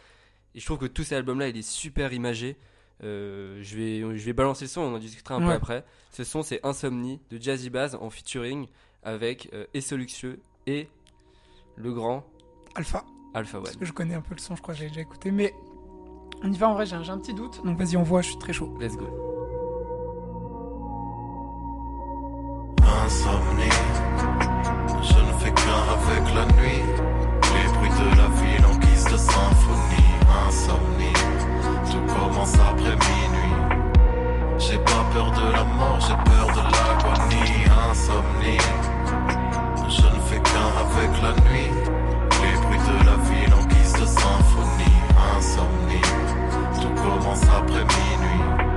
[0.55, 2.57] Et je trouve que tout cet album-là, il est super imagé.
[3.05, 5.85] Euh, je, vais, je vais balancer le son, on en discutera un peu après.
[6.11, 8.67] Ce son, c'est Insomnie de Jazzy Bass en featuring
[9.05, 10.89] avec euh, Esso Luxueux et
[11.77, 12.27] le grand
[12.75, 13.05] Alpha.
[13.33, 13.65] Alpha One.
[13.65, 15.31] Parce que je connais un peu le son, je crois que j'ai déjà écouté.
[15.31, 15.55] Mais
[16.43, 17.65] on y va en vrai, j'ai un, j'ai un petit doute.
[17.65, 18.77] Donc vas-y, on voit, je suis très chaud.
[18.81, 19.40] Let's go.
[23.11, 23.69] Insomnie,
[25.03, 26.85] je ne fais qu'un avec la nuit.
[27.53, 30.15] Les bruits de la ville en guise de symphonie.
[30.47, 31.13] Insomnie,
[31.91, 33.57] tout commence après minuit.
[34.59, 37.65] J'ai pas peur de la mort, j'ai peur de l'agonie.
[37.91, 38.63] Insomnie,
[39.89, 41.73] je ne fais qu'un avec la nuit.
[42.43, 45.01] Les bruits de la ville en guise de symphonie.
[45.37, 46.07] Insomnie,
[46.81, 48.70] tout commence après minuit.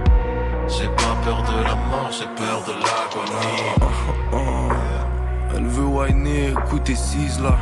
[0.75, 3.93] J'ai pas peur de la mort, j'ai peur de l'agonie.
[5.55, 7.57] Elle veut whiner, écouter 6 là.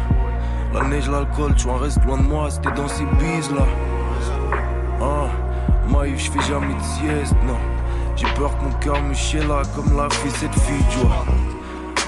[0.74, 3.66] La neige, l'alcool, tu en restes loin de moi, c'était dans ces bises là.
[5.02, 5.28] Ah,
[5.90, 7.58] Maïf, je fais jamais de sieste, non.
[8.16, 11.26] J'ai peur que mon cœur me chie là, comme l'a fait cette fille, tu vois.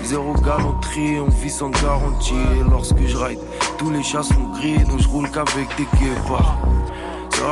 [0.03, 2.33] Zéro galanterie, on vit sans garantie.
[2.69, 3.39] Lorsque je ride,
[3.77, 6.59] tous les chats sont gris, donc je roule qu'avec des guépards.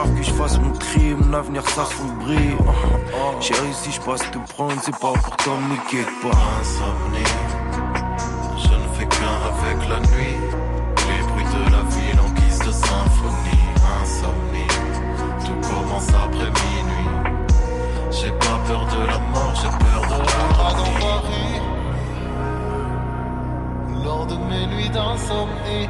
[0.01, 2.55] Rare que je fasse mon tri, mon avenir s'assombrit.
[2.59, 2.71] Ah,
[3.13, 3.39] ah.
[3.39, 5.77] Chérie, si je passe te prendre, c'est pas pour t'emmener
[6.21, 6.37] pas.
[6.59, 7.31] Insomnie,
[8.57, 10.37] je ne fais qu'un avec la nuit.
[11.07, 13.65] Les bruits de la ville en guise de symphonie.
[14.01, 14.71] Insomnie,
[15.45, 17.09] tout commence après minuit.
[18.09, 20.17] J'ai pas peur de la mort, j'ai peur de
[20.57, 21.61] l'agonie.
[24.03, 25.89] Lors de mes nuits d'insomnie,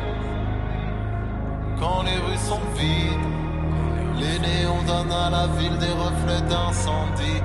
[1.80, 3.41] quand les rues sont vides,
[4.22, 7.42] les néons donnent à la ville des reflets d'incendie.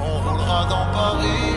[0.00, 1.52] On roulera dans Paris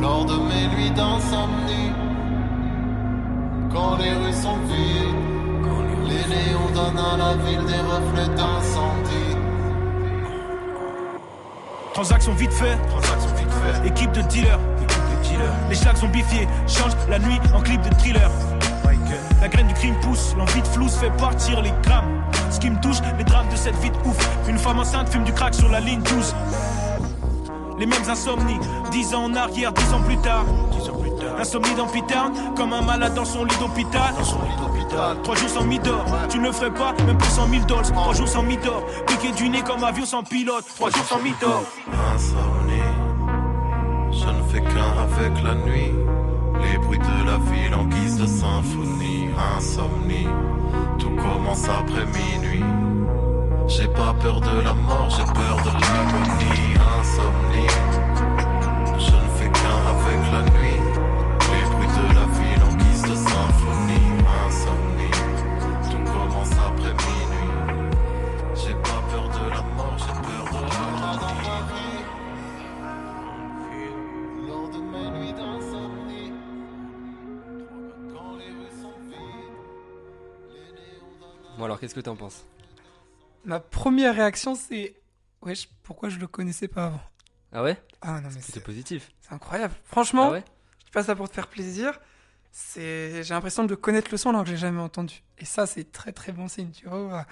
[0.00, 1.92] lors de mes nuits d'insomnie.
[3.72, 5.16] Quand les rues sont vides,
[6.10, 9.36] les néons donnent à la ville des reflets d'incendie.
[11.94, 14.60] Transaction vite fait, Transaction vite fait, équipe de dealers.
[15.68, 18.30] Les schlags sont bifiés, change la nuit en clip de thriller.
[19.44, 22.24] La graine du crime pousse, l'envie de flouze fait partir les grammes.
[22.50, 24.16] Ce qui me touche, les drames de cette vie de ouf.
[24.48, 26.34] Une femme enceinte fume du crack sur la ligne 12.
[27.78, 28.58] Les mêmes insomnies,
[28.90, 30.46] 10 ans en arrière, 10 ans plus tard.
[31.38, 34.14] Insomnie dans P-Town, comme un malade dans son lit d'hôpital.
[35.22, 37.92] Trois jours sans mi-d'or, tu ne le ferais pas, même pour 100 000 dollars.
[37.92, 40.64] Trois jours sans mi-d'or, piqué du nez comme avion sans pilote.
[40.74, 41.64] Trois jours sans mi-d'or.
[42.14, 42.80] insomnie.
[44.10, 45.92] Je ne fais qu'un avec la nuit.
[46.62, 49.13] Les bruits de la ville en guise de symphonie.
[49.56, 50.28] Insomnie,
[50.98, 52.64] tout commence après minuit.
[53.66, 56.74] J'ai pas peur de la mort, j'ai peur de l'agonie.
[57.00, 57.66] Insomnie,
[81.84, 82.44] qu'est-ce que t'en penses?
[83.44, 84.94] Ma première réaction, c'est.
[85.42, 87.00] Wesh, pourquoi je le connaissais pas avant?
[87.52, 87.76] Ah ouais?
[88.00, 89.12] Ah non, mais C'était c'est positif.
[89.20, 89.74] c'est incroyable.
[89.84, 90.44] Franchement, Ah ouais?
[90.80, 92.00] je dis pas ça pour te faire plaisir.
[92.52, 95.22] C'est, j'ai l'impression de connaître le son alors que j'ai jamais entendu.
[95.38, 97.26] Et ça, c'est très très bon signe, tu vois.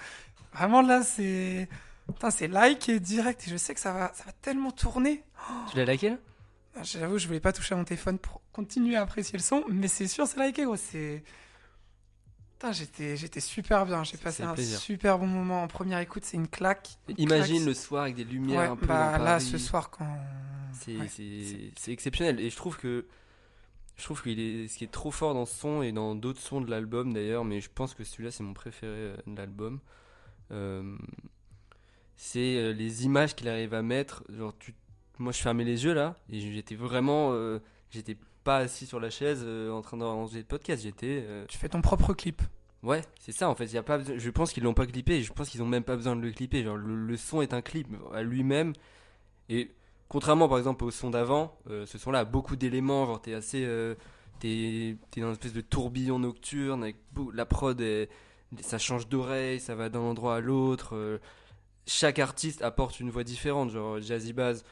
[0.53, 1.67] Vraiment là, c'est,
[2.07, 3.47] Putain, c'est like et direct.
[3.47, 5.23] Et je sais que ça va, ça va tellement tourner.
[5.71, 6.17] Tu l'as liké là?
[6.75, 9.63] Ah, J'avoue, je voulais pas toucher à mon téléphone pour continuer à apprécier le son,
[9.69, 10.75] mais c'est sûr, c'est liké, gros.
[10.75, 11.23] C'est.
[12.71, 14.03] J'étais, j'étais super bien.
[14.03, 14.79] J'ai passé un plaisir.
[14.79, 16.23] super bon moment en première écoute.
[16.23, 16.97] C'est une claque.
[17.09, 17.67] Une Imagine claque.
[17.67, 19.45] le soir avec des lumières Ouais, un peu bah dans là, Paris.
[19.45, 20.07] ce soir, quand.
[20.71, 23.05] C'est Ouais, exceptionnel et je trouve que
[23.95, 26.41] je trouve qu'il est ce qui est trop fort dans ce son et dans d'autres
[26.41, 29.79] sons de l'album d'ailleurs, mais je pense que celui-là c'est mon préféré euh, de l'album.
[30.51, 30.97] Euh,
[32.15, 34.23] c'est euh, les images qu'il arrive à mettre.
[34.29, 34.73] Genre tu,
[35.19, 37.59] moi je fermais les yeux là et j'étais vraiment, euh,
[37.91, 40.83] j'étais pas assis sur la chaise euh, en train d'enregistrer le podcast.
[40.83, 41.23] J'étais.
[41.27, 42.41] euh, Tu fais ton propre clip.
[42.83, 43.65] Ouais, c'est ça en fait.
[43.71, 45.21] Y a pas besoin- Je pense qu'ils l'ont pas clippé.
[45.23, 46.63] Je pense qu'ils ont même pas besoin de le clipper.
[46.63, 48.73] Genre, le, le son est un clip à lui-même.
[49.49, 49.71] Et
[50.09, 53.05] contrairement par exemple au son d'avant, euh, ce son-là a beaucoup d'éléments.
[53.05, 53.63] Genre, t'es assez.
[53.65, 53.95] euh,
[54.39, 56.97] t'es t'es dans une espèce de tourbillon nocturne avec
[57.33, 57.79] la prod.
[57.79, 58.09] est-
[58.61, 60.95] ça change d'oreille, ça va d'un endroit à l'autre.
[60.95, 61.19] euh,
[61.87, 63.69] chaque artiste apporte une voix différente.
[63.71, 64.63] Genre, Jazzy Bass,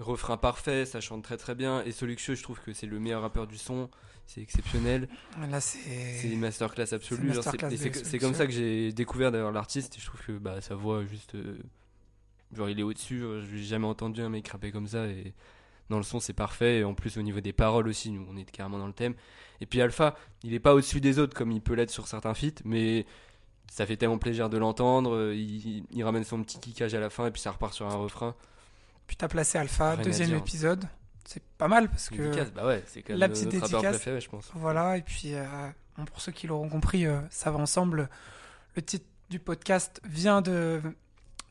[0.00, 1.82] refrain parfait, ça chante très très bien.
[1.84, 3.88] Et Soluxieux, je trouve que c'est le meilleur rappeur du son.
[4.26, 5.08] C'est exceptionnel.
[5.50, 6.28] Là, c'est.
[6.28, 7.32] Une masterclass absolue.
[7.34, 8.18] C'est Solution.
[8.20, 9.96] comme ça que j'ai découvert d'ailleurs l'artiste.
[9.96, 11.34] Et je trouve que bah, sa voix, juste.
[11.34, 11.58] euh,
[12.54, 13.20] genre, il est au-dessus.
[13.20, 15.06] genre, Je n'ai jamais entendu un mec rapper comme ça.
[15.08, 15.34] Et
[15.88, 16.78] dans le son, c'est parfait.
[16.78, 19.14] Et en plus, au niveau des paroles aussi, nous, on est carrément dans le thème.
[19.60, 22.34] Et puis, Alpha, il est pas au-dessus des autres comme il peut l'être sur certains
[22.34, 22.62] feats.
[22.64, 23.06] Mais
[23.68, 25.12] ça fait tellement plaisir de l'entendre.
[25.16, 27.26] euh, Il, il ramène son petit kickage à la fin.
[27.26, 28.36] Et puis, ça repart sur un refrain.
[29.10, 30.84] Puis t'as placé Alpha, Rien deuxième épisode.
[31.24, 32.14] C'est pas mal parce que.
[32.14, 33.96] Dédicace, bah ouais, c'est quand même la notre petite rappeur dédicace.
[33.96, 34.52] préféré, je pense.
[34.54, 35.44] Voilà, et puis euh,
[35.98, 38.08] bon, pour ceux qui l'auront compris, euh, ça va ensemble.
[38.76, 40.80] Le titre du podcast vient de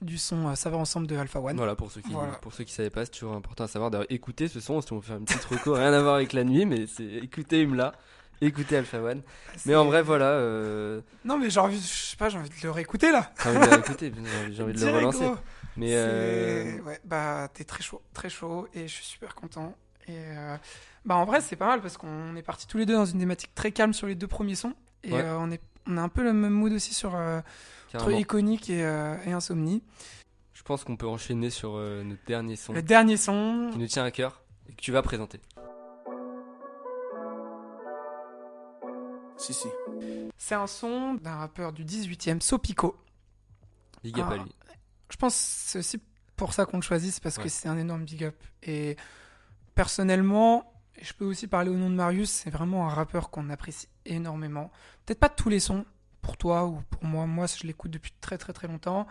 [0.01, 1.57] du son euh, Ça va ensemble de Alpha One.
[1.57, 2.31] Voilà, pour ceux qui Voilà.
[2.35, 4.93] pour ceux qui savaient pas, c'est toujours important à savoir d'ailleurs écouter ce son, si
[4.93, 7.63] on veut faire une petite reco, rien à voir avec la nuit, mais c'est écouter
[7.63, 7.91] Imla,
[8.47, 9.21] écouter Alpha One.
[9.65, 12.55] Mais en vrai, voilà, euh, Non, mais j'ai envie, je sais pas, j'ai envie de
[12.63, 13.31] le réécouter là.
[13.43, 15.25] j'ai envie de l'écouter, j'ai envie- j'ai envie de le relancer.
[15.25, 15.35] gros.
[15.77, 19.75] Mais euh, ouais, bah t'es très chaud, très chaud, et je suis super content.
[20.07, 20.57] Et euh,
[21.05, 23.19] bah en vrai, c'est pas mal parce qu'on est partis tous les deux dans une
[23.19, 24.73] thématique très calme sur les deux premiers sons,
[25.03, 25.23] et Ouais.
[25.37, 27.15] on est on a un peu le même mood aussi sur
[27.93, 28.79] entre iconique et,
[29.25, 29.81] et insomnie.
[30.53, 34.03] je pense qu'on peut enchaîner sur notre dernier son Le dernier son, qui nous tient
[34.03, 35.39] à cœur et que tu vas présenter.
[39.49, 39.67] Si, si.
[40.37, 42.95] c'est un son d'un rappeur du 18e, Sopico.
[44.03, 44.33] Big up Ah.
[44.33, 44.55] à lui.
[45.11, 46.01] Je pense que c'est aussi
[46.35, 47.43] pour ça qu'on le choisit, c'est parce Ouais.
[47.43, 48.35] que c'est un énorme big up.
[48.63, 48.95] Et
[49.75, 53.49] personnellement, et je peux aussi parler au nom de Marius, c'est vraiment un rappeur qu'on
[53.49, 54.71] apprécie énormément.
[55.05, 55.85] Peut-être pas tous les sons,
[56.21, 57.25] pour toi ou pour moi.
[57.25, 59.07] Moi, je l'écoute depuis très très très longtemps.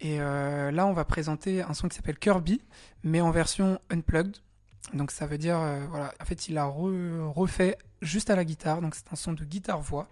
[0.00, 2.60] Et euh, là, on va présenter un son qui s'appelle Kirby,
[3.04, 4.36] mais en version unplugged.
[4.94, 8.44] Donc ça veut dire, euh, voilà, en fait, il a re- refait juste à la
[8.44, 8.80] guitare.
[8.82, 10.08] Donc c'est un son de guitare-voix.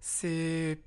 [0.00, 0.78] C'est,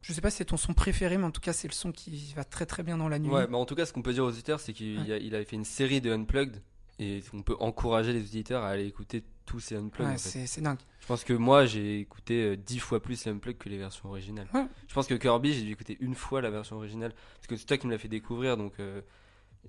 [0.00, 1.92] je sais pas si c'est ton son préféré, mais en tout cas, c'est le son
[1.92, 3.30] qui va très très bien dans la nuit.
[3.30, 5.12] Ouais, bah en tout cas, ce qu'on peut dire aux auditeurs, c'est qu'il Ouais.
[5.12, 6.62] a- il avait fait une série de unplugged
[6.98, 10.08] et on peut encourager les auditeurs à aller écouter tous ces unplugged.
[10.08, 10.28] Ouais, en fait.
[10.28, 10.78] c'est c'est dingue.
[11.00, 14.08] Je pense que moi j'ai écouté euh, dix fois plus les unplugged que les versions
[14.08, 14.46] originales.
[14.54, 14.64] Ouais.
[14.88, 17.66] Je pense que Kirby j'ai dû écouter une fois la version originale parce que c'est
[17.66, 19.00] toi qui me l'as fait découvrir donc euh,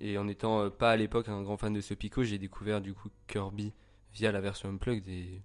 [0.00, 2.80] et en étant euh, pas à l'époque un grand fan de ce Pico j'ai découvert
[2.80, 3.72] du coup Kirby
[4.12, 5.42] via la version unplugged et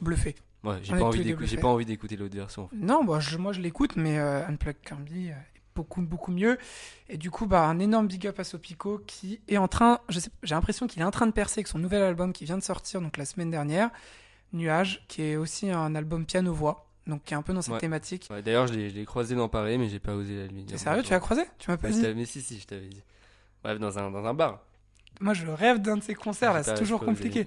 [0.00, 0.34] Bluffé.
[0.64, 1.56] ouais j'ai pas envie d'écouter j'ai bluffés.
[1.62, 2.64] pas envie d'écouter l'autre version.
[2.64, 2.76] en fait.
[2.76, 6.58] Non, bah, je- moi je l'écoute, mais euh, Unplugged Kirby euh, est beaucoup beaucoup mieux.
[7.08, 10.20] Et du coup, bah, un énorme big up à Sopico qui est en train, j'ai
[10.54, 13.00] l'impression qu'il est en train de percer avec son nouvel album qui vient de sortir
[13.00, 13.90] donc la semaine dernière,
[14.52, 17.80] Nuage, qui est aussi un album piano-voix, donc qui est un peu dans cette Ouais.
[17.80, 18.28] thématique.
[18.30, 20.76] Ouais, D'ailleurs je l'ai croisé dans Paris mais j'ai pas osé la lui dire.
[20.76, 21.42] T'es sérieux, tu l'as croisé?
[21.58, 23.02] Tu m'as pas Bah, dit Mais si si je t'avais dit.
[23.64, 24.60] Bref dans un dans un bar.
[25.20, 27.46] Moi, je rêve d'un de ces concerts là, c'est toujours compliqué.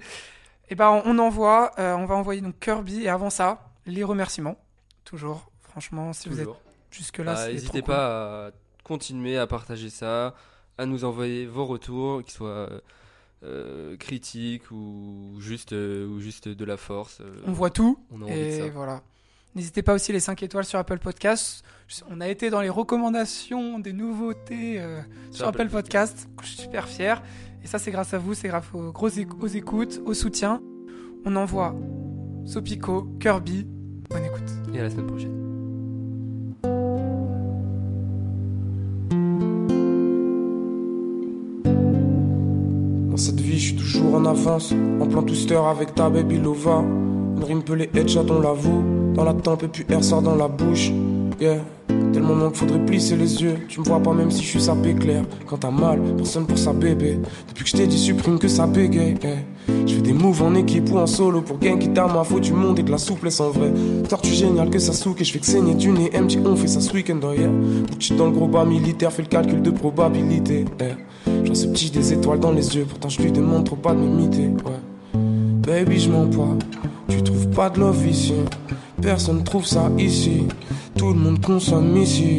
[0.68, 4.56] Et ben, on envoie, euh, on va envoyer donc Kirby et avant ça, les remerciements.
[5.04, 6.48] Toujours, franchement, si vous êtes
[6.90, 7.88] jusque là, Bah, N'hésitez cool.
[7.94, 8.50] pas à
[8.84, 10.34] continuer à partager ça,
[10.78, 12.68] à nous envoyer vos retours, qu'ils soient
[13.44, 17.20] euh, critiques ou juste, euh, ou juste de la force.
[17.20, 17.98] euh, On voit tout.
[18.10, 18.68] On a envie de et ça.
[18.68, 19.02] voilà.
[19.54, 21.62] N'hésitez pas aussi les 5 étoiles sur Apple Podcasts.
[22.10, 26.26] On a été dans les recommandations des nouveautés euh, sur Apple Podcasts.
[26.42, 27.22] Je suis super fier.
[27.62, 30.62] Et ça, c'est grâce à vous, c'est grâce aux, gros éc- aux écoutes, au soutien.
[31.26, 31.74] On envoie
[32.46, 33.66] Sopico, Kirby.
[34.08, 34.50] Bonne écoute.
[34.74, 35.38] Et à la semaine prochaine.
[43.10, 44.72] Dans cette vie, je suis toujours en avance.
[45.00, 46.82] En plan twister avec ta baby lova.
[47.36, 48.82] Une rime peut les headshots, on l'avoue.
[49.14, 50.90] Dans la tempe et puis air sort dans la bouche.
[51.40, 51.58] Yeah.
[52.12, 53.56] Tellement qu'il faudrait plisser les yeux.
[53.68, 55.24] Tu me vois pas même si je suis sapé clair.
[55.46, 57.18] Quand t'as mal, personne pour sa bébé.
[57.48, 59.16] Depuis que je t'ai dit, supprime que ça bégaye.
[59.22, 59.36] yeah.
[59.86, 62.52] Je fais des moves en équipe ou en solo pour gain qui ma faute du
[62.52, 63.72] monde et de la souplesse en vrai.
[64.08, 66.10] Tortue génial que ça souque et je fais que saigner du nez.
[66.10, 67.50] MT, on fait ça ce week-end oh yeah.
[68.16, 70.64] Dans le gros bas militaire, fais le calcul de probabilité.
[70.80, 70.96] yeah.
[71.44, 74.00] J'ai ce petit des étoiles dans les yeux, pourtant je lui demande trop pas de
[74.00, 74.48] m'imiter.
[74.48, 75.20] Ouais.
[75.66, 76.48] Baby, je pas,
[77.08, 78.34] tu trouves pas de love ici.
[79.02, 80.46] Personne trouve ça ici.
[80.96, 82.38] Tout le monde consomme ici.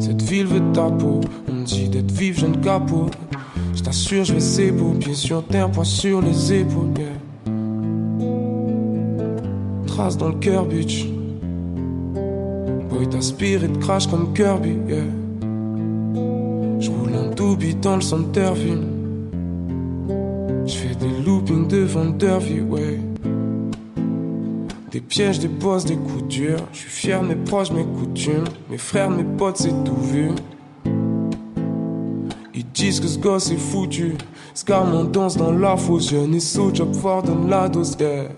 [0.00, 1.20] Cette ville veut ta peau.
[1.48, 3.06] On me dit d'être vif, jeune capot.
[3.74, 4.92] Je t'assure, je vais beau.
[4.98, 6.94] Pieds sur terre, poids sur les épaules.
[9.86, 11.06] Trace dans le cœur, bitch.
[12.88, 14.78] Boy, ta spirit crash comme Kirby.
[16.80, 18.86] Je roule un doobie dans le Centerville.
[20.66, 22.98] Je fais des loopings devant Derby, ouais.
[24.92, 26.66] Des pièges, des bosses, des coups durs.
[26.70, 28.44] Je suis fier mes proches, mes coutumes.
[28.68, 30.32] Mes frères, mes potes, c'est tout vu.
[32.54, 34.18] Ils disent que ce gosse est foutu.
[34.68, 36.10] Gamin danse dans la fosse.
[36.10, 37.96] Jeune et saut, job fort, donne la dose.
[37.98, 38.28] Yeah.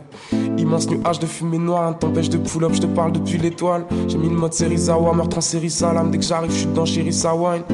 [0.57, 3.85] Immense nuage de fumée noire, un tempête de pull-up, je te parle depuis l'étoile.
[4.07, 6.13] J'ai mis le mode Serizawa, meurtre en série salam.
[6.13, 7.65] Dès que j'arrive, je suis dans Chérissa Wine.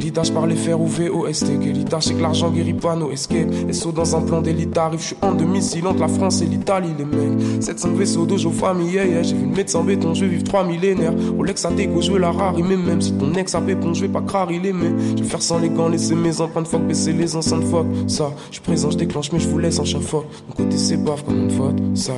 [0.00, 1.58] Je par les fers ou VOST.
[1.60, 3.48] Kelly c'est que l'argent guérit pas nos escapes.
[3.72, 6.90] SO dans un plan d'élite, arrive, je suis en demi-sile entre la France et l'Italie,
[6.98, 7.62] les mecs.
[7.62, 9.22] 700 vaisseaux d'eau, famille, yeah, yeah.
[9.22, 11.14] J'ai vu le médecin béton, je vivre trois millénaires.
[11.36, 14.12] Rolex à dégo, veux la rare, mais même si ton ex a pépon, je vais
[14.12, 17.12] pas crarer il mais Je vais faire sans les gants, laisser mes empreintes fuck, baisser
[17.12, 17.86] les enceintes fuck.
[18.06, 20.26] Ça, je suis présent, je déclenche, mais je vous laisse en chien fuck.
[20.48, 22.12] Mon côté c'est baf comme une faute, side.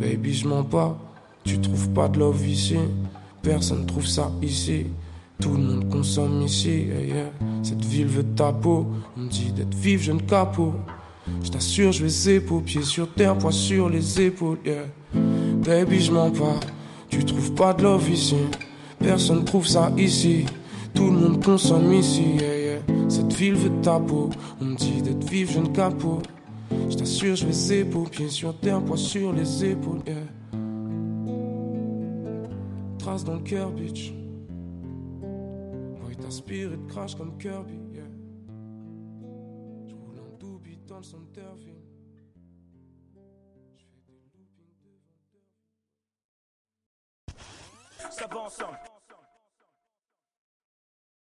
[0.00, 0.96] Baby, je mens pas,
[1.44, 2.76] tu trouves pas de love ici.
[3.42, 4.86] Personne trouve ça ici.
[5.40, 6.86] Tout le monde consomme ici.
[7.62, 8.86] Cette ville veut ta peau.
[9.16, 10.74] On me dit d'être vive, jeune capot.
[11.42, 14.58] Je t'assure, je vais épaules, pieds sur terre, poids sur les épaules.
[15.64, 16.58] Baby, je mens pas,
[17.08, 18.36] tu trouves pas de love ici.
[18.98, 20.44] Personne trouve ça ici.
[20.94, 22.38] Tout le monde consomme ici.
[23.08, 24.30] Cette ville veut ta peau.
[24.60, 26.20] On me dit d'être vive, jeune capot.
[26.88, 30.00] Je t'assure, je vais épaules, pieds sur terre, poids sur les épaules.
[30.06, 30.16] Yeah.
[32.98, 34.12] Trace dans le cœur, bitch.
[36.30, 37.80] Oui, ta spirit crash comme Kirby.
[37.92, 38.04] Yeah.
[39.88, 41.82] Je roule en doobie dans le Centerville.
[48.10, 48.78] Ça va ensemble.